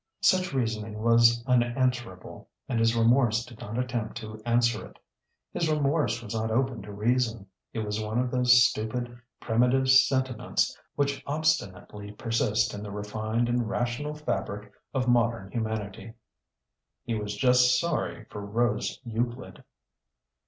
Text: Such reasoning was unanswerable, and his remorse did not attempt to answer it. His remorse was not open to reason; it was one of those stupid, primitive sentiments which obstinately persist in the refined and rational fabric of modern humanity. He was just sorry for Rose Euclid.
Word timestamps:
Such 0.23 0.51
reasoning 0.51 0.97
was 1.03 1.43
unanswerable, 1.45 2.49
and 2.67 2.79
his 2.79 2.95
remorse 2.95 3.45
did 3.45 3.59
not 3.59 3.77
attempt 3.77 4.17
to 4.17 4.41
answer 4.47 4.83
it. 4.87 4.97
His 5.53 5.69
remorse 5.69 6.23
was 6.23 6.33
not 6.33 6.49
open 6.49 6.81
to 6.81 6.91
reason; 6.91 7.45
it 7.71 7.81
was 7.85 8.01
one 8.01 8.17
of 8.17 8.31
those 8.31 8.63
stupid, 8.63 9.15
primitive 9.39 9.91
sentiments 9.91 10.75
which 10.95 11.21
obstinately 11.27 12.13
persist 12.13 12.73
in 12.73 12.81
the 12.81 12.89
refined 12.89 13.47
and 13.47 13.69
rational 13.69 14.15
fabric 14.15 14.71
of 14.91 15.07
modern 15.07 15.51
humanity. 15.51 16.15
He 17.03 17.13
was 17.13 17.37
just 17.37 17.79
sorry 17.79 18.25
for 18.25 18.43
Rose 18.43 18.99
Euclid. 19.03 19.63